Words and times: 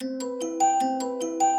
you 0.00 0.27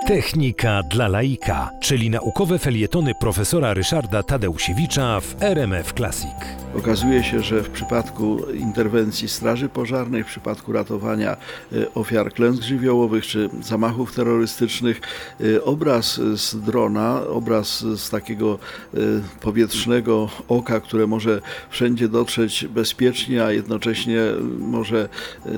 Technika 0.09 0.83
dla 0.83 1.07
laika, 1.07 1.69
czyli 1.81 2.09
naukowe 2.09 2.59
felietony 2.59 3.15
profesora 3.19 3.73
Ryszarda 3.73 4.23
Tadeusiewicza 4.23 5.19
w 5.19 5.43
RMF 5.43 5.93
Classic. 5.93 6.59
Okazuje 6.77 7.23
się, 7.23 7.39
że 7.41 7.63
w 7.63 7.69
przypadku 7.69 8.39
interwencji 8.53 9.29
Straży 9.29 9.69
Pożarnej, 9.69 10.23
w 10.23 10.27
przypadku 10.27 10.73
ratowania 10.73 11.31
e, 11.31 11.93
ofiar 11.93 12.33
klęsk 12.33 12.63
żywiołowych 12.63 13.25
czy 13.25 13.49
zamachów 13.61 14.15
terrorystycznych, 14.15 15.01
e, 15.41 15.63
obraz 15.63 16.21
z 16.33 16.55
drona, 16.55 17.21
obraz 17.27 17.79
z 17.79 18.09
takiego 18.09 18.59
e, 18.93 18.97
powietrznego 19.41 20.29
oka, 20.47 20.79
które 20.79 21.07
może 21.07 21.41
wszędzie 21.69 22.07
dotrzeć 22.07 22.65
bezpiecznie, 22.65 23.43
a 23.45 23.51
jednocześnie 23.51 24.19
może 24.59 25.09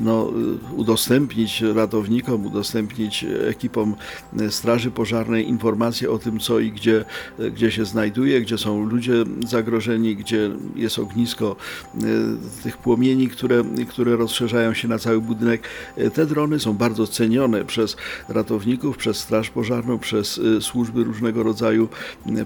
no, 0.01 0.31
udostępnić 0.75 1.61
ratownikom, 1.61 2.45
udostępnić 2.45 3.25
ekipom 3.49 3.95
Straży 4.49 4.91
Pożarnej 4.91 5.49
informacje 5.49 6.11
o 6.11 6.17
tym, 6.17 6.39
co 6.39 6.59
i 6.59 6.71
gdzie, 6.71 7.05
gdzie 7.53 7.71
się 7.71 7.85
znajduje, 7.85 8.41
gdzie 8.41 8.57
są 8.57 8.85
ludzie 8.85 9.13
zagrożeni, 9.47 10.15
gdzie 10.15 10.49
jest 10.75 10.99
ognisko 10.99 11.55
e, 11.95 11.99
tych 12.63 12.77
płomieni, 12.77 13.27
które, 13.27 13.63
które 13.89 14.15
rozszerzają 14.15 14.73
się 14.73 14.87
na 14.87 14.99
cały 14.99 15.21
budynek. 15.21 15.67
E, 15.97 16.09
te 16.09 16.25
drony 16.25 16.59
są 16.59 16.73
bardzo 16.73 17.07
cenione 17.07 17.65
przez 17.65 17.97
ratowników, 18.29 18.97
przez 18.97 19.17
Straż 19.17 19.49
Pożarną, 19.49 19.99
przez 19.99 20.39
e, 20.57 20.61
służby 20.61 21.03
różnego 21.03 21.43
rodzaju 21.43 21.89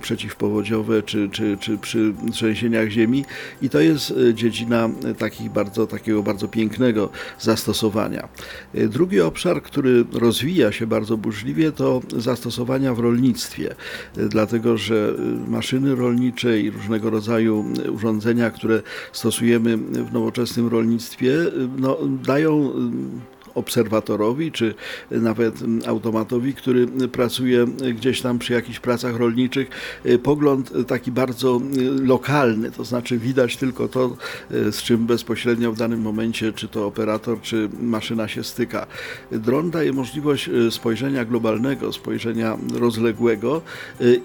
przeciwpowodziowe 0.01 1.03
czy, 1.03 1.29
czy, 1.29 1.57
czy 1.59 1.77
przy 1.77 2.13
trzęsieniach 2.31 2.89
ziemi 2.89 3.25
i 3.62 3.70
to 3.70 3.79
jest 3.79 4.13
dziedzina 4.34 4.89
takich 5.17 5.51
bardzo, 5.51 5.87
takiego 5.87 6.23
bardzo 6.23 6.48
pięknego 6.48 7.09
zastosowania. 7.39 8.27
Drugi 8.73 9.21
obszar, 9.21 9.62
który 9.62 10.05
rozwija 10.13 10.71
się 10.71 10.87
bardzo 10.87 11.17
burzliwie, 11.17 11.71
to 11.71 11.84
zastosowania 12.17 12.94
w 12.94 12.99
rolnictwie, 12.99 13.75
dlatego 14.16 14.77
że 14.77 15.13
maszyny 15.48 15.96
rolnicze 15.96 16.59
i 16.59 16.71
różnego 16.71 17.09
rodzaju 17.09 17.65
urządzenia, 17.91 18.49
które 18.51 18.82
stosujemy 19.12 19.77
w 19.77 20.13
nowoczesnym 20.13 20.68
rolnictwie, 20.68 21.37
no, 21.77 21.98
dają 22.26 22.71
obserwatorowi, 23.55 24.51
czy 24.51 24.73
nawet 25.11 25.55
automatowi, 25.87 26.53
który 26.53 26.87
pracuje 26.87 27.65
gdzieś 27.95 28.21
tam 28.21 28.39
przy 28.39 28.53
jakichś 28.53 28.79
pracach 28.79 29.15
rolniczych, 29.15 29.67
pogląd 30.23 30.73
taki 30.87 31.12
bardzo 31.12 31.62
lokalny, 32.01 32.71
to 32.71 32.84
znaczy 32.84 33.17
widać 33.17 33.57
tylko 33.57 33.87
to, 33.87 34.17
z 34.49 34.77
czym 34.77 35.05
bezpośrednio 35.05 35.71
w 35.71 35.77
danym 35.77 36.01
momencie, 36.01 36.53
czy 36.53 36.67
to 36.67 36.87
operator, 36.87 37.41
czy 37.41 37.70
maszyna 37.81 38.27
się 38.27 38.43
styka. 38.43 38.87
Dron 39.31 39.71
daje 39.71 39.93
możliwość 39.93 40.49
spojrzenia 40.69 41.25
globalnego, 41.25 41.93
spojrzenia 41.93 42.57
rozległego 42.73 43.62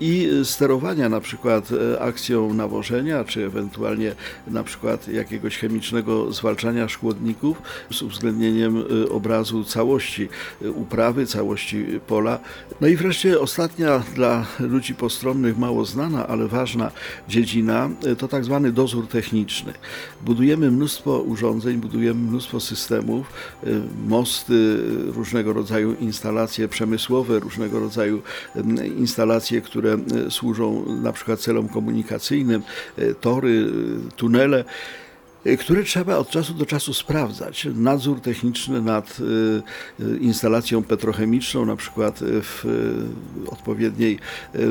i 0.00 0.28
sterowania 0.44 1.09
na 1.09 1.20
przykład 1.20 1.69
akcją 2.00 2.55
nawożenia, 2.55 3.25
czy 3.25 3.44
ewentualnie 3.44 4.15
na 4.47 4.65
przykład 4.65 5.09
jakiegoś 5.09 5.59
chemicznego 5.59 6.33
zwalczania 6.33 6.89
szkłodników 6.89 7.62
z 7.91 8.03
uwzględnieniem 8.03 8.84
obrazu 9.21 9.65
całości 9.65 10.29
uprawy, 10.75 11.27
całości 11.27 11.87
pola. 12.07 12.41
No 12.81 12.89
i 12.89 12.97
wreszcie 12.97 13.41
ostatnia 13.41 14.03
dla 14.15 14.47
ludzi 14.61 14.95
postronnych 14.95 15.59
mało 15.59 15.85
znana, 15.85 16.27
ale 16.27 16.49
ważna 16.49 16.91
dziedzina 17.29 17.91
to 18.19 18.29
tak 18.29 18.45
zwany 18.45 18.73
dozór 18.73 19.07
techniczny. 19.09 19.73
Budujemy 20.25 20.71
mnóstwo 20.71 21.21
urządzeń, 21.21 21.77
budujemy 21.77 22.21
mnóstwo 22.31 22.61
systemów, 22.61 23.27
mosty, 24.09 24.79
różnego 25.07 25.53
rodzaju 25.53 25.95
instalacje 26.01 26.69
przemysłowe, 26.69 27.41
różnego 27.41 27.81
rodzaju 27.81 28.23
instalacje, 28.99 29.61
które 29.61 29.99
służą 30.31 30.84
na 31.03 31.12
przykład 31.12 31.41
celom 31.41 31.69
komunikacyjnym, 31.69 32.62
tory, 33.21 33.67
tunele. 34.17 34.65
Y, 35.47 35.56
które 35.56 35.83
trzeba 35.83 36.17
od 36.17 36.31
czasu 36.31 36.55
do 36.55 36.67
czasu 36.67 36.95
sprawdzać. 36.95 37.69
Nadzór 37.75 38.21
techniczny 38.21 38.83
nad 38.83 39.19
y, 39.21 40.05
y, 40.05 40.19
instalacją 40.19 40.83
petrochemiczną, 40.83 41.65
na 41.65 41.77
przykład 41.77 42.21
w 42.23 42.65
odpowiedniej 43.47 44.19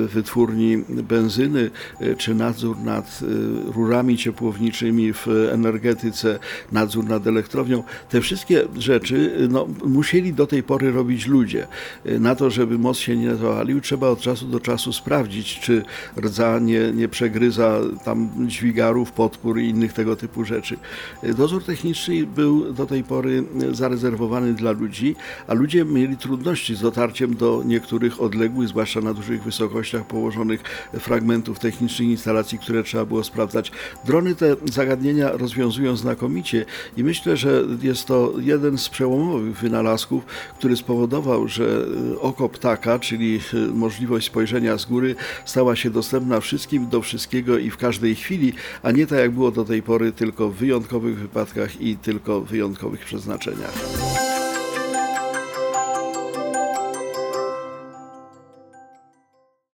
wytwórni 0.08 0.78
benzyny, 0.90 1.72
czy 2.18 2.36
nadzór 2.36 2.78
nad 2.78 3.20
rurami 3.66 4.18
ciepłowniczymi 4.18 5.14
w 5.14 5.28
energetyce, 5.52 6.40
nadzór 6.72 7.06
nad 7.06 7.28
elektrownią. 7.28 7.84
Te 8.10 8.22
wszystkie 8.22 8.64
rzeczy 8.78 9.48
no, 9.50 9.68
musieli 9.86 10.34
do 10.34 10.48
tej 10.48 10.64
pory 10.64 10.92
robić 10.92 11.28
ludzie. 11.28 11.68
Na 12.06 12.36
to, 12.36 12.50
żeby 12.50 12.78
most 12.78 13.00
się 13.00 13.18
nie 13.18 13.36
zawalił, 13.36 13.82
trzeba 13.82 14.10
od 14.10 14.20
czasu 14.20 14.48
do 14.48 14.60
czasu 14.60 14.94
sprawdzić, 14.94 15.60
czy 15.60 15.84
rdza 16.18 16.60
nie, 16.60 16.92
nie 16.94 17.08
przegryza 17.08 17.80
tam 18.06 18.30
dźwigarów, 18.48 19.12
podpór 19.12 19.60
i 19.60 19.70
innych 19.70 19.94
tego 19.94 20.16
typu 20.16 20.46
rzeczy 20.46 20.59
rzeczy. 20.60 20.78
Dozór 21.24 21.64
techniczny 21.64 22.26
był 22.26 22.74
do 22.74 22.86
tej 22.86 23.04
pory 23.04 23.44
zarezerwowany 23.72 24.54
dla 24.54 24.72
ludzi, 24.72 25.16
a 25.48 25.54
ludzie 25.54 25.86
mieli 25.86 26.18
trudności 26.18 26.76
z 26.76 26.82
dotarciem 26.82 27.36
do 27.36 27.64
niektórych 27.66 28.22
odległych, 28.22 28.68
zwłaszcza 28.68 29.02
na 29.02 29.14
dużych 29.14 29.44
wysokościach 29.44 30.08
położonych 30.08 30.64
fragmentów 31.00 31.60
technicznych 31.60 32.10
instalacji, 32.10 32.60
które 32.60 32.84
trzeba 32.84 33.06
było 33.06 33.24
sprawdzać. 33.24 33.72
Drony 34.06 34.36
te 34.36 34.56
zagadnienia 34.66 35.32
rozwiązują 35.32 35.96
znakomicie 35.96 36.66
i 36.98 37.04
myślę, 37.04 37.38
że 37.38 37.64
jest 37.82 38.06
to 38.06 38.34
jeden 38.40 38.78
z 38.78 38.90
przełomowych 38.90 39.58
wynalazków, 39.58 40.26
który 40.58 40.76
spowodował, 40.76 41.48
że 41.48 41.86
oko 42.22 42.50
ptaka, 42.50 43.00
czyli 43.00 43.40
możliwość 43.74 44.28
spojrzenia 44.28 44.78
z 44.78 44.86
góry, 44.86 45.16
stała 45.46 45.76
się 45.76 45.90
dostępna 45.90 46.40
wszystkim, 46.40 46.90
do 46.90 47.02
wszystkiego 47.02 47.58
i 47.58 47.70
w 47.70 47.78
każdej 47.78 48.16
chwili, 48.16 48.54
a 48.84 48.92
nie 48.92 49.08
tak 49.08 49.20
jak 49.20 49.32
było 49.32 49.52
do 49.52 49.66
tej 49.66 49.82
pory 49.82 50.12
w 50.50 50.56
wyjątkowych 50.56 51.20
wypadkach 51.20 51.82
i 51.82 51.98
tylko 51.98 52.42
wyjątkowych 52.42 53.06
przeznaczeniach. 53.06 54.39